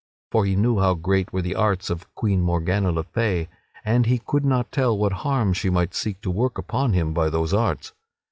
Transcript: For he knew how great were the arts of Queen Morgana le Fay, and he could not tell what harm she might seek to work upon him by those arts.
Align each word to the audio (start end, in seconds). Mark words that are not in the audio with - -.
For 0.31 0.45
he 0.45 0.55
knew 0.55 0.79
how 0.79 0.95
great 0.95 1.31
were 1.31 1.43
the 1.43 1.53
arts 1.53 1.91
of 1.91 2.11
Queen 2.15 2.41
Morgana 2.41 2.91
le 2.91 3.03
Fay, 3.03 3.47
and 3.85 4.07
he 4.07 4.17
could 4.17 4.43
not 4.43 4.71
tell 4.71 4.97
what 4.97 5.11
harm 5.11 5.53
she 5.53 5.69
might 5.69 5.93
seek 5.93 6.19
to 6.21 6.31
work 6.31 6.57
upon 6.57 6.93
him 6.93 7.13
by 7.13 7.29
those 7.29 7.53
arts. 7.53 7.93